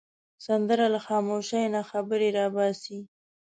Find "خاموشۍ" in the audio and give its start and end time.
1.07-1.63